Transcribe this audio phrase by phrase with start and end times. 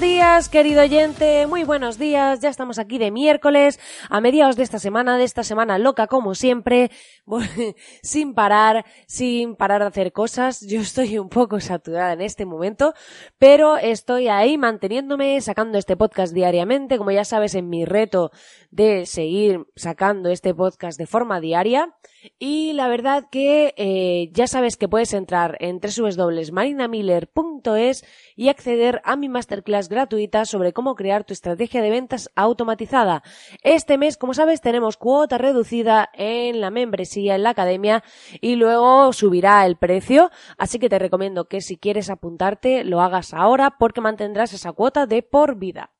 [0.00, 2.40] días, querido oyente, muy buenos días.
[2.40, 6.34] Ya estamos aquí de miércoles, a mediados de esta semana, de esta semana loca como
[6.34, 6.90] siempre,
[8.02, 10.60] sin parar, sin parar de hacer cosas.
[10.60, 12.94] Yo estoy un poco saturada en este momento,
[13.38, 18.30] pero estoy ahí manteniéndome, sacando este podcast diariamente, como ya sabes, en mi reto
[18.70, 21.94] de seguir sacando este podcast de forma diaria.
[22.38, 28.04] Y la verdad que eh, ya sabes que puedes entrar en www.marinamiller.es
[28.34, 33.22] y acceder a mi masterclass gratuita sobre cómo crear tu estrategia de ventas automatizada.
[33.62, 38.04] Este mes, como sabes, tenemos cuota reducida en la membresía en la academia
[38.40, 43.34] y luego subirá el precio, así que te recomiendo que si quieres apuntarte lo hagas
[43.34, 45.95] ahora porque mantendrás esa cuota de por vida.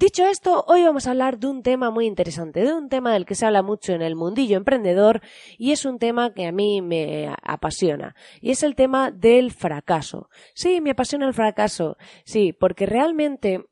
[0.00, 3.26] Dicho esto, hoy vamos a hablar de un tema muy interesante, de un tema del
[3.26, 5.20] que se habla mucho en el mundillo emprendedor
[5.58, 10.30] y es un tema que a mí me apasiona y es el tema del fracaso.
[10.54, 13.66] Sí, me apasiona el fracaso, sí, porque realmente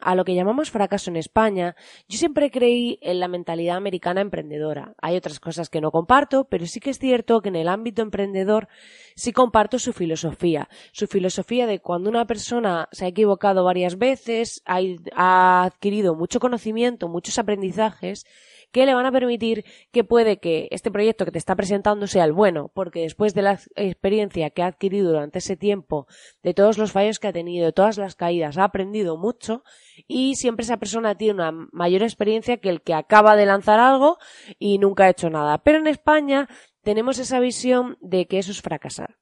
[0.00, 1.74] a lo que llamamos fracaso en España,
[2.08, 4.94] yo siempre creí en la mentalidad americana emprendedora.
[5.00, 8.02] Hay otras cosas que no comparto, pero sí que es cierto que en el ámbito
[8.02, 8.68] emprendedor
[9.14, 14.62] sí comparto su filosofía, su filosofía de cuando una persona se ha equivocado varias veces,
[14.66, 18.26] ha adquirido mucho conocimiento, muchos aprendizajes
[18.70, 22.24] que le van a permitir que puede que este proyecto que te está presentando sea
[22.24, 26.06] el bueno, porque después de la experiencia que ha adquirido durante ese tiempo,
[26.42, 29.62] de todos los fallos que ha tenido, de todas las caídas, ha aprendido mucho
[30.06, 34.18] y siempre esa persona tiene una mayor experiencia que el que acaba de lanzar algo
[34.58, 35.58] y nunca ha hecho nada.
[35.58, 36.48] Pero en España
[36.82, 39.16] tenemos esa visión de que eso es fracasar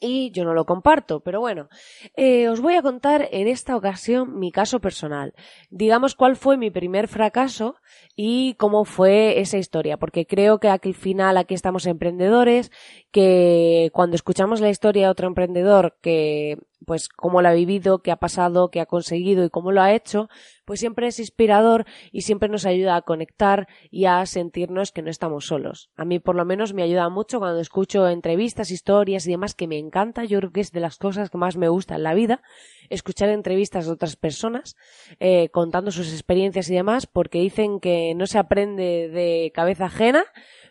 [0.00, 1.68] y yo no lo comparto, pero bueno,
[2.16, 5.34] eh, os voy a contar en esta ocasión mi caso personal.
[5.70, 7.76] Digamos cuál fue mi primer fracaso
[8.14, 12.70] y cómo fue esa historia, porque creo que al final aquí estamos emprendedores,
[13.10, 18.10] que cuando escuchamos la historia de otro emprendedor que pues cómo lo ha vivido, qué
[18.10, 20.28] ha pasado, qué ha conseguido y cómo lo ha hecho,
[20.64, 25.10] pues siempre es inspirador y siempre nos ayuda a conectar y a sentirnos que no
[25.10, 25.90] estamos solos.
[25.96, 29.68] A mí por lo menos me ayuda mucho cuando escucho entrevistas, historias y demás que
[29.68, 30.24] me encanta.
[30.24, 32.42] Yo creo que es de las cosas que más me gusta en la vida,
[32.90, 34.76] escuchar entrevistas de otras personas
[35.20, 40.24] eh, contando sus experiencias y demás, porque dicen que no se aprende de cabeza ajena,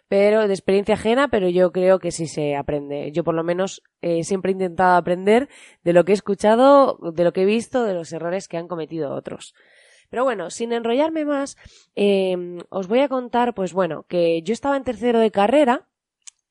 [0.08, 3.12] pero de experiencia ajena, pero yo creo que sí se aprende.
[3.12, 5.50] Yo por lo menos eh, siempre he intentado aprender
[5.84, 8.68] de lo que he escuchado, de lo que he visto, de los errores que han
[8.68, 9.56] cometido otros.
[10.10, 11.58] Pero bueno, sin enrollarme más,
[11.96, 12.38] eh,
[12.70, 15.88] os voy a contar, pues bueno, que yo estaba en tercero de carrera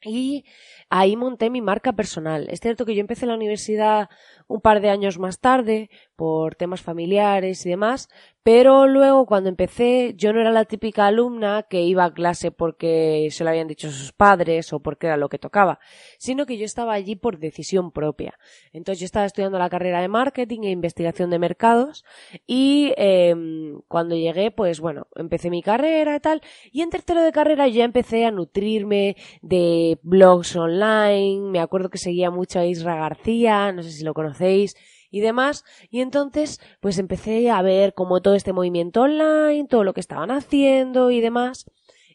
[0.04, 0.44] y
[0.90, 2.46] ahí monté mi marca personal.
[2.50, 4.08] Es cierto que yo empecé la universidad
[4.46, 8.08] un par de años más tarde por temas familiares y demás,
[8.42, 13.28] pero luego cuando empecé yo no era la típica alumna que iba a clase porque
[13.30, 15.78] se lo habían dicho sus padres o porque era lo que tocaba,
[16.18, 18.38] sino que yo estaba allí por decisión propia.
[18.72, 22.04] Entonces yo estaba estudiando la carrera de marketing e investigación de mercados
[22.46, 26.40] y em, cuando llegué pues bueno, empecé mi carrera y tal
[26.72, 31.98] y en tercero de carrera ya empecé a nutrirme de blogs online, me acuerdo que
[31.98, 34.76] seguía mucho a Isra García, no sé si lo conocéis,
[35.14, 35.64] y demás.
[35.90, 40.32] Y entonces, pues empecé a ver como todo este movimiento online, todo lo que estaban
[40.32, 41.70] haciendo y demás.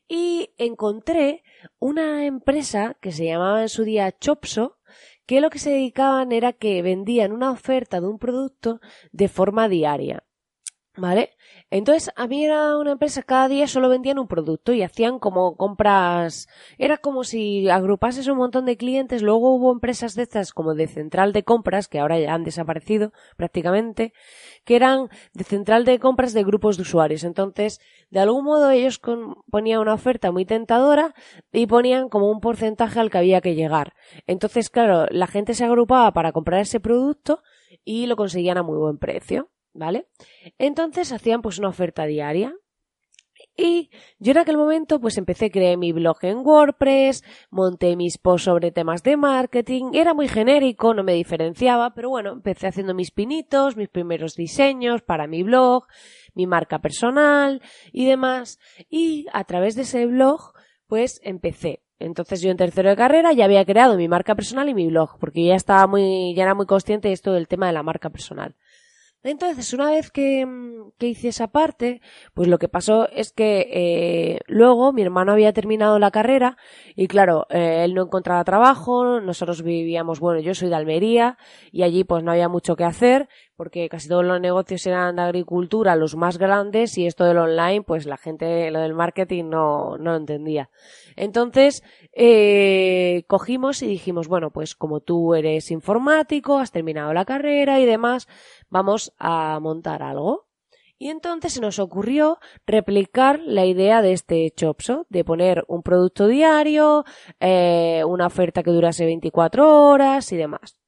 [0.10, 1.44] Y encontré
[1.80, 4.80] una empresa que se llamaba en su día Chopso,
[5.26, 8.82] que lo que se dedicaban era que vendían una oferta de un producto
[9.14, 10.26] de forma diaria.
[11.00, 11.32] ¿Vale?
[11.70, 15.56] Entonces, a mí era una empresa, cada día solo vendían un producto y hacían como
[15.56, 20.74] compras, era como si agrupases un montón de clientes, luego hubo empresas de estas como
[20.74, 24.12] de central de compras, que ahora ya han desaparecido prácticamente,
[24.66, 27.24] que eran de central de compras de grupos de usuarios.
[27.24, 27.80] Entonces,
[28.10, 29.00] de algún modo ellos
[29.50, 31.14] ponían una oferta muy tentadora
[31.54, 33.94] y ponían como un porcentaje al que había que llegar.
[34.28, 37.42] Entonces, claro, la gente se agrupaba para comprar ese producto
[37.86, 39.50] y lo conseguían a muy buen precio.
[39.74, 40.08] ¿Vale?
[40.58, 42.56] Entonces hacían pues una oferta diaria
[43.56, 43.90] y
[44.20, 48.72] yo en aquel momento pues empecé, creé mi blog en WordPress, monté mis posts sobre
[48.72, 53.76] temas de marketing, era muy genérico, no me diferenciaba, pero bueno, empecé haciendo mis pinitos,
[53.76, 55.88] mis primeros diseños para mi blog,
[56.34, 57.62] mi marca personal
[57.92, 58.60] y demás.
[58.90, 60.54] Y a través de ese blog
[60.88, 61.84] pues empecé.
[62.00, 65.20] Entonces yo en tercero de carrera ya había creado mi marca personal y mi blog,
[65.20, 68.10] porque ya estaba muy, ya era muy consciente de esto del tema de la marca
[68.10, 68.56] personal.
[69.24, 72.02] Entonces, una vez que, mm, que, hice esa parte,
[72.34, 76.58] pues lo que pasó es que eh, luego mi hermano había terminado la carrera
[76.96, 81.38] y claro, eh, él no encontraba trabajo, nosotros vivíamos, bueno, yo soy de Almería
[81.72, 83.28] y allí pues no había mucho que hacer
[83.60, 87.82] porque casi todos los negocios eran de agricultura, los más grandes y esto del online,
[87.82, 90.70] pues la gente, lo del marketing no, no lo entendía.
[91.18, 91.84] Entonces,
[92.14, 97.86] eh, cogimos y dijimos, bueno, pues como tú eres informático, has terminado la carrera y
[97.86, 98.30] demás,
[98.70, 100.48] vamos a montar algo.
[100.98, 106.28] Y entonces se nos ocurrió replicar la idea de este Chopso, de poner un producto
[106.28, 107.04] diario,
[107.42, 110.80] eh, una oferta que durase 24 horas y demás.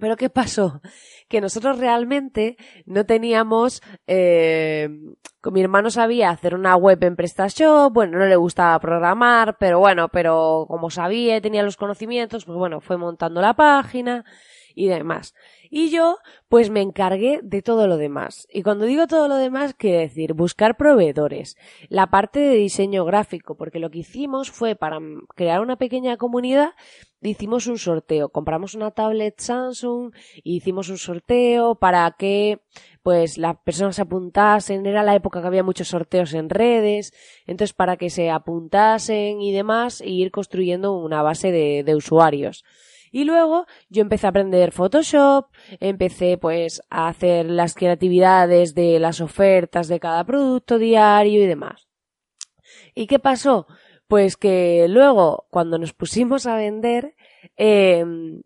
[0.00, 0.80] Pero ¿qué pasó?
[1.28, 2.56] Que nosotros realmente
[2.86, 4.88] no teníamos, eh,
[5.50, 10.08] mi hermano sabía hacer una web en PrestaShop, bueno, no le gustaba programar, pero bueno,
[10.08, 14.24] pero como sabía, tenía los conocimientos, pues bueno, fue montando la página
[14.78, 15.34] y demás.
[15.70, 18.46] Y yo, pues me encargué de todo lo demás.
[18.50, 21.56] Y cuando digo todo lo demás, quiere decir buscar proveedores,
[21.88, 24.98] la parte de diseño gráfico, porque lo que hicimos fue para
[25.34, 26.70] crear una pequeña comunidad,
[27.20, 30.14] hicimos un sorteo, compramos una tablet Samsung
[30.44, 32.60] y hicimos un sorteo para que
[33.02, 37.12] pues las personas se apuntasen, era la época que había muchos sorteos en redes,
[37.46, 42.64] entonces para que se apuntasen y demás, e ir construyendo una base de, de usuarios.
[43.10, 45.46] Y luego yo empecé a aprender Photoshop,
[45.80, 51.88] empecé pues a hacer las creatividades de las ofertas de cada producto diario y demás.
[52.94, 53.66] ¿Y qué pasó?
[54.06, 57.14] Pues que luego, cuando nos pusimos a vender,
[57.56, 58.04] eh,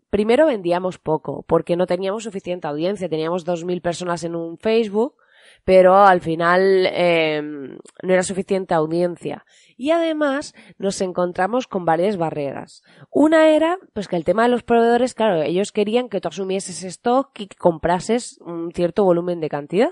[0.09, 5.15] primero vendíamos poco, porque no teníamos suficiente audiencia, teníamos 2.000 personas en un Facebook,
[5.63, 9.45] pero al final eh, no era suficiente audiencia.
[9.75, 12.83] Y además nos encontramos con varias barreras.
[13.09, 16.83] Una era, pues que el tema de los proveedores, claro, ellos querían que tú asumieses
[16.83, 19.91] stock y que comprases un cierto volumen de cantidad.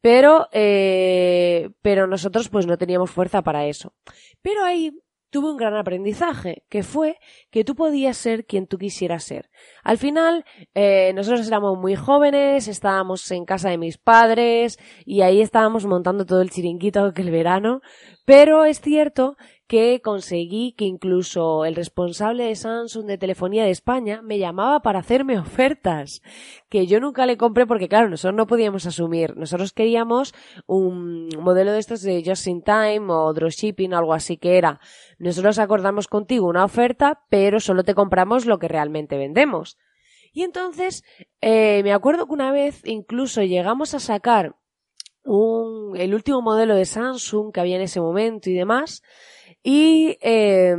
[0.00, 3.94] Pero, eh, pero nosotros pues no teníamos fuerza para eso.
[4.42, 4.92] Pero ahí
[5.30, 7.18] tuve un gran aprendizaje, que fue
[7.50, 9.50] que tú podías ser quien tú quisieras ser.
[9.82, 10.44] Al final,
[10.74, 16.26] eh, nosotros éramos muy jóvenes, estábamos en casa de mis padres y ahí estábamos montando
[16.26, 17.80] todo el chiringuito que el verano,
[18.24, 24.22] pero es cierto que conseguí que incluso el responsable de Samsung de telefonía de España
[24.22, 26.22] me llamaba para hacerme ofertas,
[26.68, 30.34] que yo nunca le compré porque claro, nosotros no podíamos asumir, nosotros queríamos
[30.66, 34.80] un modelo de estos de Just in Time o Dropshipping o algo así que era,
[35.18, 39.78] nosotros acordamos contigo una oferta, pero solo te compramos lo que realmente vendemos.
[40.32, 41.02] Y entonces,
[41.40, 44.54] eh, me acuerdo que una vez incluso llegamos a sacar
[45.24, 49.02] un, el último modelo de Samsung que había en ese momento y demás,
[49.68, 50.76] y eh,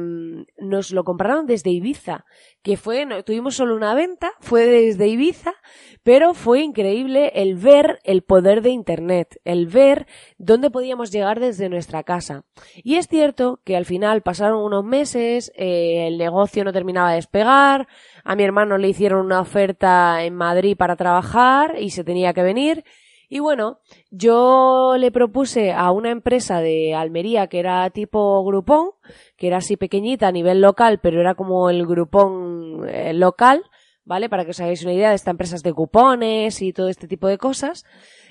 [0.57, 2.23] nos lo compraron desde Ibiza,
[2.61, 5.55] que fue, no, tuvimos solo una venta, fue desde Ibiza,
[6.03, 10.07] pero fue increíble el ver el poder de Internet, el ver
[10.37, 12.45] dónde podíamos llegar desde nuestra casa.
[12.77, 17.17] Y es cierto que al final pasaron unos meses, eh, el negocio no terminaba de
[17.17, 17.89] despegar,
[18.23, 22.41] a mi hermano le hicieron una oferta en Madrid para trabajar y se tenía que
[22.41, 22.85] venir,
[23.29, 23.79] y bueno,
[24.09, 28.91] yo le propuse a una empresa de Almería que era tipo grupón,
[29.35, 33.63] que era así pequeñita a nivel local, pero era como el grupón eh, local,
[34.05, 34.29] ¿vale?
[34.29, 37.27] Para que os hagáis una idea de estas empresas de cupones y todo este tipo
[37.27, 37.83] de cosas,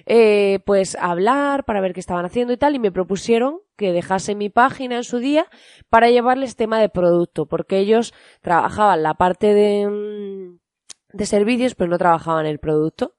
[0.07, 4.35] eh, pues hablar para ver qué estaban haciendo y tal, y me propusieron que dejase
[4.35, 5.47] mi página en su día
[5.91, 10.59] para llevarles tema de producto, porque ellos trabajaban la parte de, mm,
[11.12, 13.12] de servicios, pero no trabajaban el producto.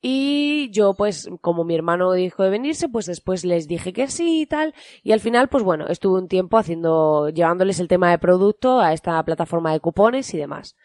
[0.00, 4.42] Y yo, pues, como mi hermano dijo de venirse, pues después les dije que sí
[4.42, 4.74] y tal.
[5.02, 8.92] Y al final, pues bueno, estuve un tiempo haciendo, llevándoles el tema de producto a
[8.92, 10.76] esta plataforma de cupones y demás.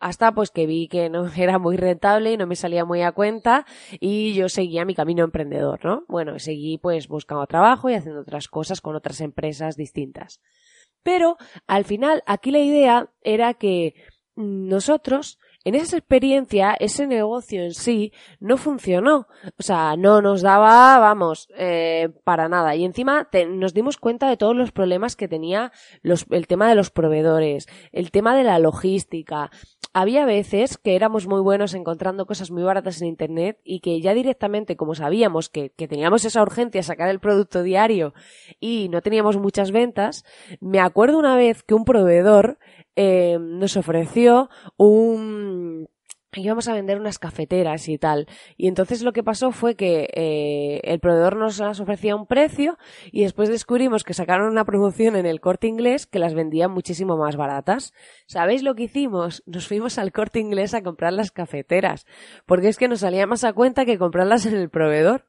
[0.00, 3.12] Hasta pues que vi que no era muy rentable y no me salía muy a
[3.12, 3.66] cuenta
[4.00, 6.04] y yo seguía mi camino emprendedor, ¿no?
[6.08, 10.40] Bueno, seguí pues buscando trabajo y haciendo otras cosas con otras empresas distintas.
[11.02, 13.94] Pero al final, aquí la idea era que
[14.36, 19.26] nosotros en esa experiencia, ese negocio en sí no funcionó.
[19.58, 22.74] O sea, no nos daba, vamos, eh, para nada.
[22.74, 25.70] Y encima nos dimos cuenta de todos los problemas que tenía
[26.00, 29.50] los, el tema de los proveedores, el tema de la logística.
[29.92, 34.14] Había veces que éramos muy buenos encontrando cosas muy baratas en Internet y que ya
[34.14, 38.14] directamente, como sabíamos que, que teníamos esa urgencia a sacar el producto diario
[38.58, 40.24] y no teníamos muchas ventas,
[40.60, 42.58] me acuerdo una vez que un proveedor
[43.00, 45.88] eh, nos ofreció un
[46.34, 48.26] íbamos a vender unas cafeteras y tal.
[48.56, 52.78] Y entonces lo que pasó fue que eh, el proveedor nos las ofrecía un precio
[53.12, 57.16] y después descubrimos que sacaron una promoción en el corte inglés que las vendían muchísimo
[57.16, 57.92] más baratas.
[58.26, 59.42] ¿Sabéis lo que hicimos?
[59.46, 62.06] Nos fuimos al corte inglés a comprar las cafeteras,
[62.46, 65.27] porque es que nos salía más a cuenta que comprarlas en el proveedor.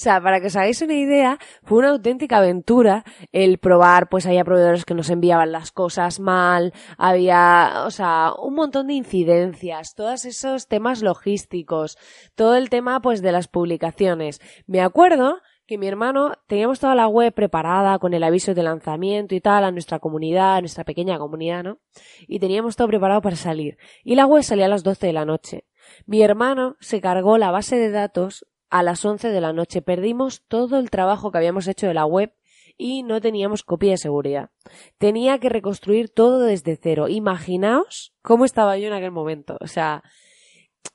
[0.00, 4.46] Sea, para que os hagáis una idea, fue una auténtica aventura el probar, pues había
[4.46, 10.24] proveedores que nos enviaban las cosas mal, había, o sea, un montón de incidencias, todos
[10.24, 11.98] esos temas logísticos,
[12.34, 14.40] todo el tema, pues, de las publicaciones.
[14.66, 19.34] Me acuerdo que mi hermano teníamos toda la web preparada con el aviso de lanzamiento
[19.34, 21.78] y tal a nuestra comunidad, a nuestra pequeña comunidad, ¿no?
[22.26, 23.76] Y teníamos todo preparado para salir.
[24.02, 25.66] Y la web salía a las 12 de la noche.
[26.06, 29.82] Mi hermano se cargó la base de datos a las 11 de la noche.
[29.82, 32.32] Perdimos todo el trabajo que habíamos hecho de la web
[32.78, 34.50] y no teníamos copia de seguridad.
[34.96, 37.08] Tenía que reconstruir todo desde cero.
[37.08, 39.58] Imaginaos cómo estaba yo en aquel momento.
[39.60, 40.02] O sea,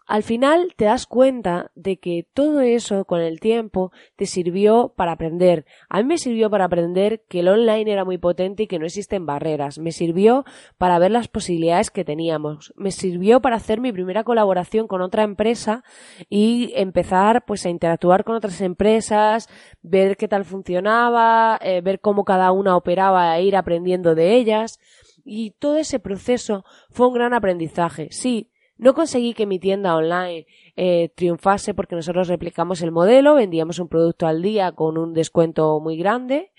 [0.08, 5.14] al final te das cuenta de que todo eso con el tiempo te sirvió para
[5.14, 5.66] aprender.
[5.90, 8.86] A mí me sirvió para aprender que el online era muy potente y que no
[8.86, 9.80] existen barreras.
[9.80, 10.46] Me sirvió
[10.78, 12.72] para ver las posibilidades que teníamos.
[12.76, 15.84] Me sirvió para hacer mi primera colaboración con otra empresa
[16.30, 19.50] y empezar pues a interactuar con otras empresas,
[19.82, 24.80] ver qué tal funcionaba, eh, ver cómo cada una operaba e ir aprendiendo de ellas.
[25.28, 28.10] Y todo ese proceso fue un gran aprendizaje.
[28.12, 33.80] Sí, no conseguí que mi tienda online eh, triunfase porque nosotros replicamos el modelo, vendíamos
[33.80, 36.52] un producto al día con un descuento muy grande,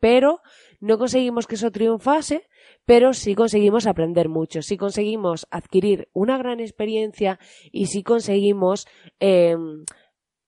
[0.00, 0.40] pero
[0.80, 2.46] no conseguimos que eso triunfase,
[2.84, 7.38] pero sí conseguimos aprender mucho, sí conseguimos adquirir una gran experiencia
[7.72, 8.86] y sí conseguimos
[9.18, 9.84] em,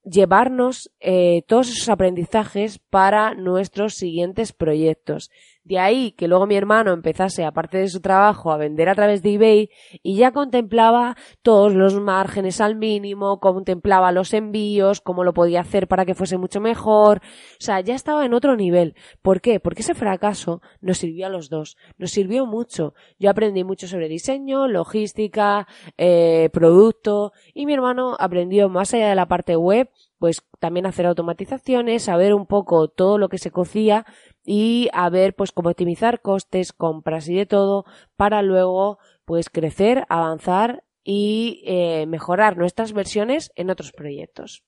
[0.05, 5.31] llevarnos eh, todos esos aprendizajes para nuestros siguientes proyectos.
[5.67, 9.21] De ahí que luego mi hermano empezase, aparte de su trabajo, a vender a través
[9.21, 9.71] de eBay
[10.01, 15.89] y ya contemplaba todos los márgenes al mínimo, contemplaba los envíos, cómo lo podía hacer
[15.89, 17.19] para que fuese mucho mejor.
[17.19, 18.95] O sea, ya estaba en otro nivel.
[19.23, 19.59] ¿Por qué?
[19.59, 21.77] Porque ese fracaso nos sirvió a los dos.
[21.99, 22.95] Nos sirvió mucho.
[23.19, 25.67] Yo aprendí mucho sobre diseño, logística,
[25.99, 31.07] eh, producto y mi hermano aprendió más allá de la parte web pues también hacer
[31.07, 34.07] automatizaciones, saber un poco todo lo que se cocía
[34.47, 37.85] y a ver pues cómo optimizar costes, compras y de todo
[38.17, 44.63] para luego pues crecer, avanzar y eh, mejorar nuestras versiones en otros proyectos.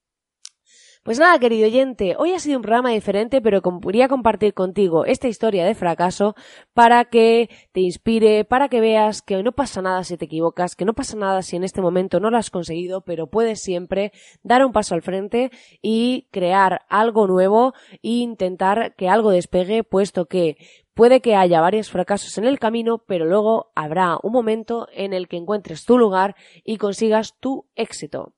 [1.05, 5.29] Pues nada, querido oyente, hoy ha sido un programa diferente, pero quería compartir contigo esta
[5.29, 6.35] historia de fracaso
[6.75, 10.85] para que te inspire, para que veas que no pasa nada si te equivocas, que
[10.85, 14.13] no pasa nada si en este momento no lo has conseguido, pero puedes siempre
[14.43, 15.51] dar un paso al frente
[15.81, 20.57] y crear algo nuevo e intentar que algo despegue, puesto que
[20.99, 25.29] Puede que haya varios fracasos en el camino, pero luego habrá un momento en el
[25.29, 28.33] que encuentres tu lugar y consigas tu éxito.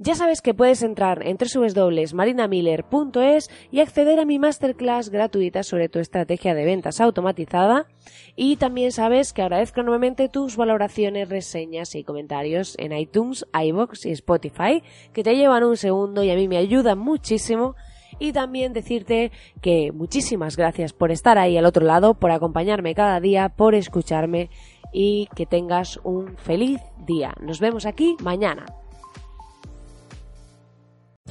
[0.00, 5.98] Ya sabes que puedes entrar en www.marinamiller.es y acceder a mi masterclass gratuita sobre tu
[5.98, 7.88] estrategia de ventas automatizada.
[8.36, 14.12] Y también sabes que agradezco enormemente tus valoraciones, reseñas y comentarios en iTunes, iBox y
[14.12, 17.74] Spotify, que te llevan un segundo y a mí me ayudan muchísimo.
[18.20, 23.18] Y también decirte que muchísimas gracias por estar ahí al otro lado, por acompañarme cada
[23.18, 24.48] día, por escucharme
[24.92, 27.34] y que tengas un feliz día.
[27.40, 28.64] Nos vemos aquí mañana.